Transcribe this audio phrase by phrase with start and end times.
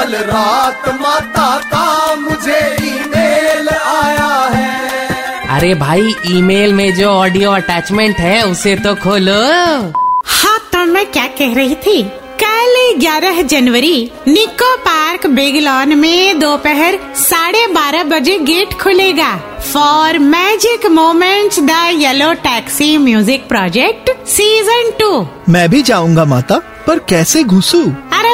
[0.00, 8.16] कल रात माता का मुझे ईमेल आया है। अरे भाई ईमेल में जो ऑडियो अटैचमेंट
[8.18, 9.34] है उसे तो खोलो।
[10.28, 12.02] हाँ तो मैं क्या कह रही थी?
[12.42, 19.34] कल 11 जनवरी निको पार्क बिगलॉन में दोपहर साढ़े बारह बजे गेट खुलेगा।
[19.72, 26.98] For magic moments the yellow taxi music project season two मैं भी जाऊँगा माता पर
[27.08, 27.82] कैसे घुसू?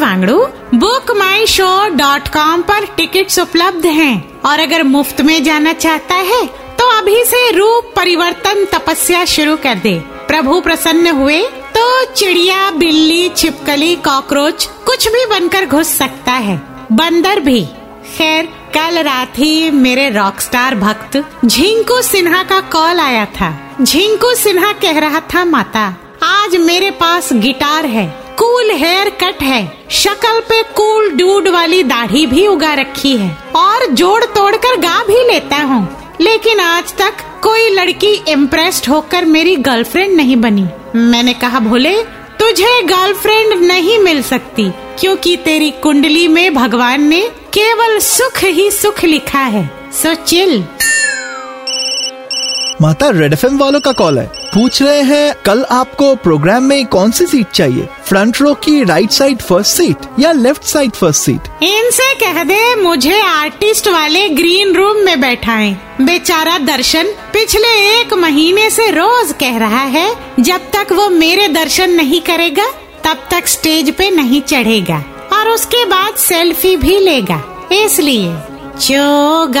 [0.00, 0.38] Wangdu
[0.74, 6.14] book my show dot com पर टिकट्स उपलब्ध हैं। और अगर मुफ़्त में जाना चाहता
[6.14, 6.44] है
[6.78, 9.94] तो अभी से रूप परिवर्तन तपस्या शुरू कर दे।
[10.28, 11.42] प्रभु प्रसन्न हुए
[11.74, 16.56] तो चिड़िया, बिल्ली, छिपकली, कॉकरोच, कुछ भी बनकर घुस सकता है।
[16.92, 17.60] बंदर भी।
[18.08, 23.50] खैर, कल रात ही मेरे रॉकस्टार भक्त झिंकू सिन्हा का कॉल आया था।
[23.82, 25.84] झिंकू सिन्हा कह रहा था, माता,
[26.24, 28.06] आज मेरे पास गिटार है।
[28.40, 33.86] कूल हेयर कट है। शक्ल पे कूल डूड वाली दाढ़ी भी उगा रखी है। और
[33.86, 39.56] जोड़ तोड़ कर गा भी लेता हूँ। लेकिन आज तक कोई लड़की इम्प्रेस्ड होकर मेरी
[39.56, 42.02] गर्लफ्रेंड नहीं बनी। मैंने कहा, भोले,
[42.40, 47.20] तुझे गर्लफ्रेंड नहीं मिल सकती, क्योंकि तेरी कुंडली में भगवान ने
[47.54, 50.64] केवल सुख ही सुख लिखा है। सो चिल
[52.82, 57.10] माता रेड एफ़ वालों का कॉल है। पूछ रहे हैं, कल आपको प्रोग्राम में कौन
[57.10, 57.88] सी सीट चाहिए?
[58.08, 62.74] फ्रंट रो की राइट साइड फ़र्स्ट सीट या लेफ़्ट साइड फ़र्स्ट सीट इनसे कह दे,
[62.74, 69.58] मुझे आर्टिस्ट वाले ग्रीन रूम में बैठाएँ। बेचारा दर्शन पिछले एक महीने से रोज कह
[69.58, 72.66] रहा है, जब तक वो मेरे दर्शन नहीं करेगा,
[73.04, 78.36] तब तक स्टेज पे नहीं चढ़ेगा। और उसके बाद सेल्फी भी लेगा। इसलिए
[78.80, 79.60] चोगाड़ा।